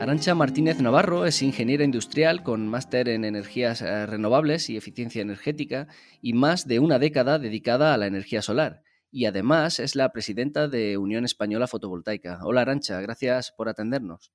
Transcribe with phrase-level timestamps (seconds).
[0.00, 5.88] Arancha Martínez Navarro es ingeniera industrial con máster en energías eh, renovables y eficiencia energética
[6.22, 8.82] y más de una década dedicada a la energía solar.
[9.12, 12.38] Y además es la presidenta de Unión Española Fotovoltaica.
[12.44, 14.32] Hola Arancha, gracias por atendernos.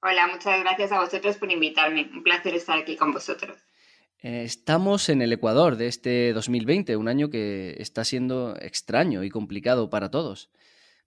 [0.00, 2.08] Hola, muchas gracias a vosotros por invitarme.
[2.14, 3.54] Un placer estar aquí con vosotros.
[4.22, 9.28] Eh, estamos en el Ecuador de este 2020, un año que está siendo extraño y
[9.28, 10.50] complicado para todos.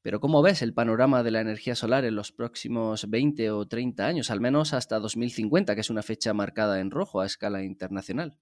[0.01, 4.05] Pero ¿cómo ves el panorama de la energía solar en los próximos 20 o 30
[4.07, 8.37] años, al menos hasta 2050, que es una fecha marcada en rojo a escala internacional?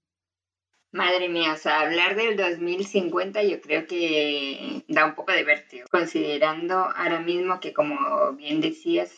[0.90, 5.86] Madre mía, o sea, hablar del 2050 yo creo que da un poco de vértigo,
[5.90, 9.12] considerando ahora mismo que, como bien decías,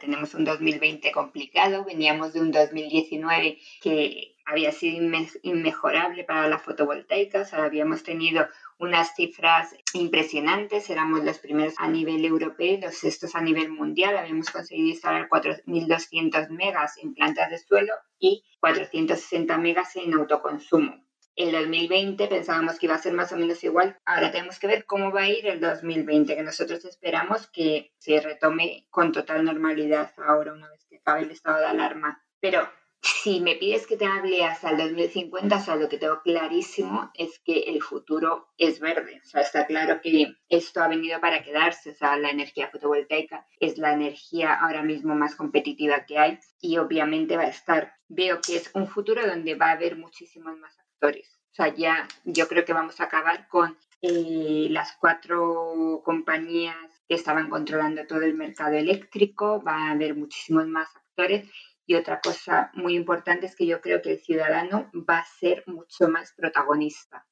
[0.00, 5.04] tenemos un 2020 complicado, veníamos de un 2019 que había sido
[5.42, 8.46] inmejorable para la fotovoltaica, o sea, habíamos tenido
[8.78, 14.50] unas cifras impresionantes, éramos los primeros a nivel europeo, los sextos a nivel mundial, habíamos
[14.50, 21.04] conseguido instalar 4.200 megas en plantas de suelo y 460 megas en autoconsumo.
[21.36, 23.98] El 2020 pensábamos que iba a ser más o menos igual.
[24.04, 28.20] Ahora tenemos que ver cómo va a ir el 2020, que nosotros esperamos que se
[28.20, 32.22] retome con total normalidad ahora, una vez que acabe el estado de alarma.
[32.38, 32.68] Pero
[33.04, 37.10] si me pides que te hable hasta el 2050, o sea, lo que tengo clarísimo
[37.14, 39.20] es que el futuro es verde.
[39.22, 41.90] O sea, está claro que esto ha venido para quedarse.
[41.90, 46.78] O sea, la energía fotovoltaica es la energía ahora mismo más competitiva que hay y
[46.78, 47.92] obviamente va a estar.
[48.08, 51.40] Veo que es un futuro donde va a haber muchísimos más actores.
[51.52, 57.14] O sea, ya yo creo que vamos a acabar con eh, las cuatro compañías que
[57.14, 61.48] estaban controlando todo el mercado eléctrico, va a haber muchísimos más actores
[61.86, 65.64] y otra cosa muy importante es que yo creo que el ciudadano va a ser
[65.66, 67.26] mucho más protagonista.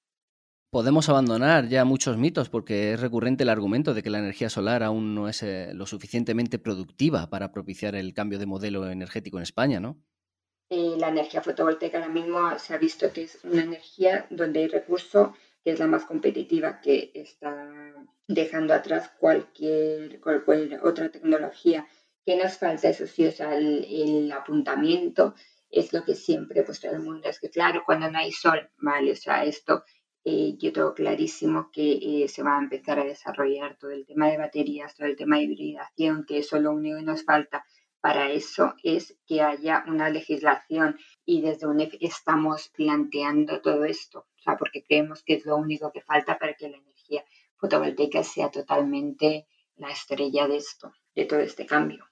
[0.71, 4.83] Podemos abandonar ya muchos mitos porque es recurrente el argumento de que la energía solar
[4.83, 9.43] aún no es eh, lo suficientemente productiva para propiciar el cambio de modelo energético en
[9.43, 9.99] España, ¿no?
[10.71, 14.69] Eh, la energía fotovoltaica ahora mismo se ha visto que es una energía donde hay
[14.69, 17.69] recurso que es la más competitiva, que está
[18.27, 21.87] dejando atrás cualquier, cualquier otra tecnología
[22.25, 22.89] ¿Qué nos falta?
[22.89, 25.35] Eso sí, o sea, el, apuntamiento
[25.71, 28.71] es lo que siempre, pues todo el mundo, es que claro, cuando no hay sol,
[28.79, 29.83] vale, o sea, esto
[30.25, 34.31] eh, yo tengo clarísimo que eh, se va a empezar a desarrollar todo el tema
[34.31, 37.65] de baterías, todo el tema de hibridación, que eso lo único que nos falta
[38.01, 44.43] para eso es que haya una legislación y desde UNEF estamos planteando todo esto, o
[44.43, 47.25] sea, porque creemos que es lo único que falta para que la energía
[47.57, 52.12] fotovoltaica sea totalmente la estrella de esto, de todo este cambio.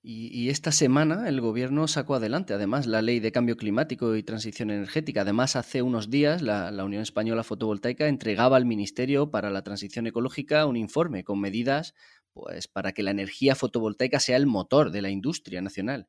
[0.00, 4.70] Y, esta semana el gobierno sacó adelante, además, la ley de cambio climático y transición
[4.70, 5.22] energética.
[5.22, 10.66] Además, hace unos días la, Unión Española Fotovoltaica entregaba al Ministerio para la Transición Ecológica
[10.66, 11.94] un informe con medidas
[12.32, 16.08] pues, para que la energía fotovoltaica sea el motor de la industria nacional.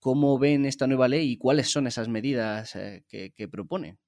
[0.00, 3.98] ¿Cómo ven esta nueva ley y cuáles son esas medidas eh, que, que propone?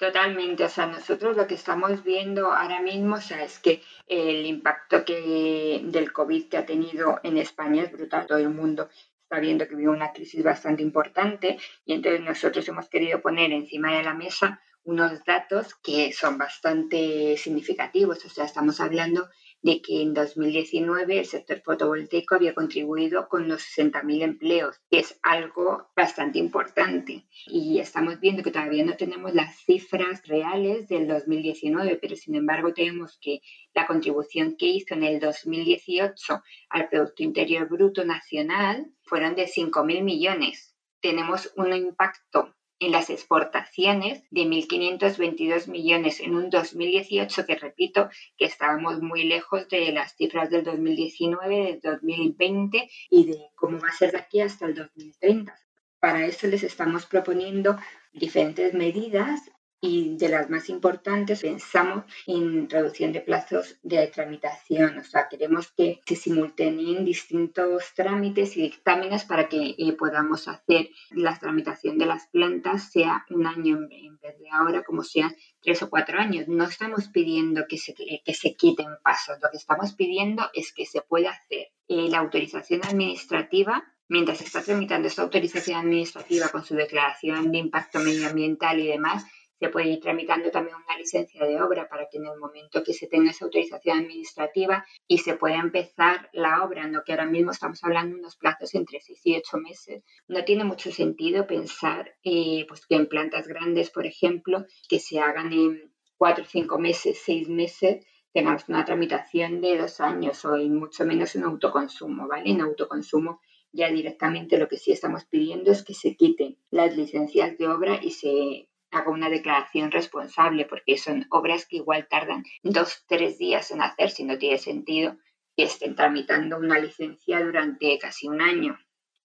[0.00, 4.46] Totalmente, o sea, nosotros lo que estamos viendo ahora mismo, o sea, es que el
[4.46, 8.88] impacto que del COVID que ha tenido en España es brutal, todo el mundo
[9.22, 13.94] está viendo que vive una crisis bastante importante y entonces nosotros hemos querido poner encima
[13.94, 19.28] de la mesa unos datos que son bastante significativos, o sea, estamos hablando
[19.62, 25.18] de que en 2019 el sector fotovoltaico había contribuido con los 60.000 empleos, que es
[25.22, 27.26] algo bastante importante.
[27.46, 32.72] Y estamos viendo que todavía no tenemos las cifras reales del 2019, pero sin embargo
[32.72, 33.40] tenemos que
[33.74, 40.02] la contribución que hizo en el 2018 al Producto Interior Bruto Nacional fueron de 5.000
[40.02, 40.74] millones.
[41.00, 48.46] Tenemos un impacto en las exportaciones de 1.522 millones en un 2018, que repito que
[48.46, 53.92] estábamos muy lejos de las cifras del 2019, del 2020 y de cómo va a
[53.92, 55.54] ser de aquí hasta el 2030.
[56.00, 57.76] Para eso les estamos proponiendo
[58.14, 59.42] diferentes medidas
[59.80, 64.98] y de las más importantes pensamos en reducción de plazos de tramitación.
[64.98, 70.90] O sea, queremos que se simultaneen distintos trámites y dictámenes para que eh, podamos hacer
[71.10, 75.82] la tramitación de las plantas sea un año en, vez de ahora como sean tres
[75.82, 76.46] o cuatro años.
[76.46, 80.84] No estamos pidiendo que se, que se quiten pasos, lo que estamos pidiendo es que
[80.84, 86.64] se pueda hacer eh, la autorización administrativa mientras se está tramitando esta autorización administrativa con
[86.64, 89.24] su declaración de impacto medioambiental y demás,
[89.60, 92.94] se puede ir tramitando también una licencia de obra para que en el momento que
[92.94, 97.50] se tenga esa autorización administrativa y se pueda empezar la obra, no que ahora mismo
[97.50, 100.02] estamos hablando de unos plazos entre 6 y 8 meses.
[100.28, 105.20] No tiene mucho sentido pensar eh, pues que en plantas grandes, por ejemplo, que se
[105.20, 110.56] hagan en 4 o 5 meses, 6 meses, tengamos una tramitación de dos años o
[110.56, 112.50] mucho menos en autoconsumo, ¿vale?
[112.50, 113.40] En autoconsumo
[113.72, 118.00] ya directamente lo que sí estamos pidiendo es que se quiten las licencias de obra
[118.02, 123.70] y se haga una declaración responsable, porque son obras que igual tardan dos, tres días
[123.70, 125.16] en hacer, si no tiene sentido
[125.56, 128.78] que estén tramitando una licencia durante casi un año.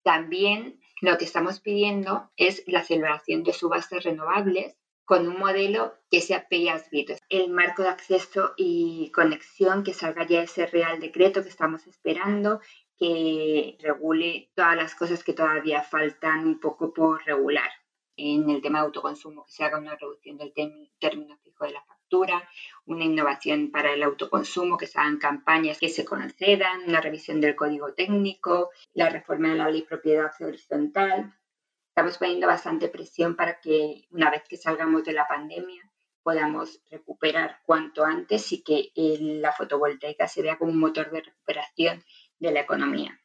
[0.04, 6.22] También lo que estamos pidiendo es la celebración de subastas renovables con un modelo que
[6.22, 6.90] sea pay as
[7.30, 12.60] El marco de acceso y conexión, que salga ya ese real decreto que estamos esperando,
[12.98, 17.70] que regule todas las cosas que todavía faltan un poco por regular.
[18.18, 20.54] En el tema de autoconsumo, que se haga una reducción del
[21.00, 22.50] término fijo de la factura,
[22.86, 27.56] una innovación para el autoconsumo, que se hagan campañas que se concedan, una revisión del
[27.56, 31.34] código técnico, la reforma de la ley propiedad horizontal,
[31.90, 35.82] estamos poniendo bastante presión para que una vez que salgamos de la pandemia
[36.24, 42.04] podamos recuperar cuanto antes y que la fotovoltaica se vea como un motor de recuperación
[42.40, 43.22] de la economía.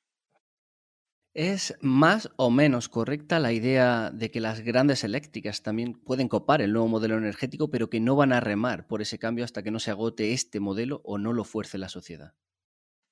[1.33, 6.61] ¿Es más o menos correcta la idea de que las grandes eléctricas también pueden copar
[6.61, 9.71] el nuevo modelo energético, pero que no van a remar por ese cambio hasta que
[9.71, 12.35] no se agote este modelo o no lo fuerce la sociedad?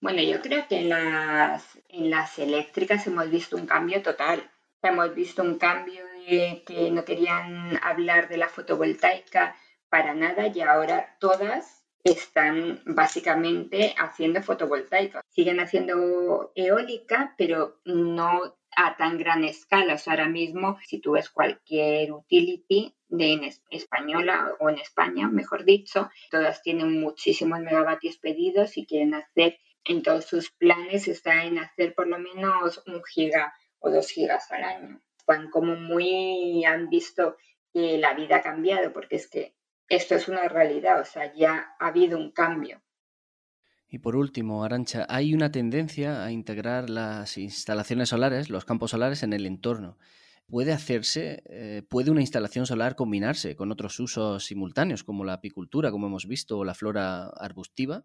[0.01, 4.51] Bueno, yo creo que en las, en las eléctricas hemos visto un cambio total
[4.83, 9.57] hemos visto un cambio de que no querían hablar de la fotovoltaica
[9.89, 15.21] para nada y ahora todas están básicamente haciendo fotovoltaica.
[15.29, 19.95] Siguen haciendo eólica, pero no a tan gran escala.
[19.95, 25.29] O sea, ahora mismo, si tú ves cualquier utility de en española o en España,
[25.29, 31.45] mejor dicho, todas tienen muchísimos megavatios pedidos y quieren hacer, en todos sus planes está
[31.45, 35.01] en hacer por lo menos un giga o dos gigas al año.
[35.27, 37.37] Van como muy, han visto
[37.73, 39.55] que la vida ha cambiado, porque es que
[39.89, 42.83] esto es una realidad, o sea, ya ha habido un cambio.
[43.89, 49.23] Y por último, Arancha, hay una tendencia a integrar las instalaciones solares, los campos solares
[49.23, 49.97] en el entorno.
[50.47, 55.91] ¿Puede hacerse, eh, puede una instalación solar combinarse con otros usos simultáneos, como la apicultura,
[55.91, 58.05] como hemos visto, o la flora arbustiva?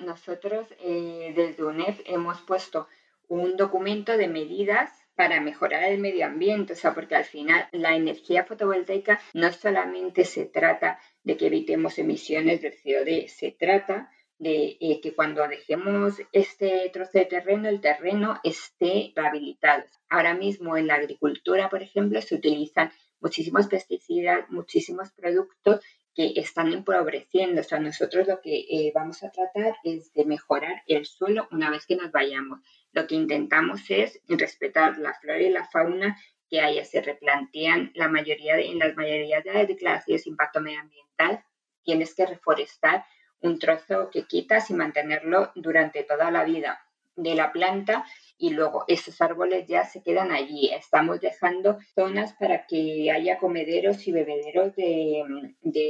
[0.00, 2.86] Nosotros eh, desde UNEF hemos puesto
[3.26, 7.96] un documento de medidas para mejorar el medio ambiente, o sea, porque al final la
[7.96, 14.76] energía fotovoltaica no solamente se trata de que evitemos emisiones del CO2, se trata de
[14.80, 19.82] eh, que cuando dejemos este trozo de terreno, el terreno esté rehabilitado.
[20.08, 25.80] Ahora mismo en la agricultura, por ejemplo, se utilizan muchísimos pesticidas, muchísimos productos
[26.18, 27.60] que están empobreciendo.
[27.60, 31.70] O sea, nosotros lo que eh, vamos a tratar es de mejorar el suelo una
[31.70, 32.58] vez que nos vayamos.
[32.90, 36.18] Lo que intentamos es respetar la flora y la fauna
[36.50, 36.84] que haya.
[36.84, 41.44] Se replantean la mayoría en las mayorías de las declaraciones de impacto medioambiental.
[41.84, 43.04] Tienes que reforestar
[43.40, 46.84] un trozo que quitas y mantenerlo durante toda la vida
[47.18, 48.06] de la planta
[48.38, 50.70] y luego esos árboles ya se quedan allí.
[50.72, 55.24] Estamos dejando zonas para que haya comederos y bebederos de,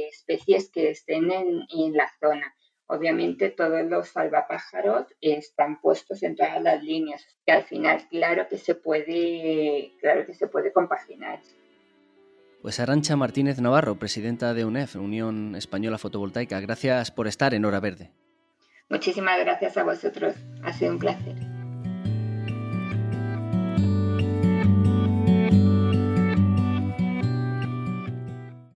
[0.09, 2.53] especies que estén en, en, la zona.
[2.87, 8.57] Obviamente todos los salvapájaros están puestos en todas las líneas, que al final claro que
[8.57, 11.39] se puede, claro que se puede compaginar.
[12.63, 17.79] Pues Arancha Martínez Navarro, presidenta de UNEF, Unión Española Fotovoltaica, gracias por estar en Hora
[17.79, 18.11] Verde.
[18.89, 21.48] Muchísimas gracias a vosotros, ha sido un placer.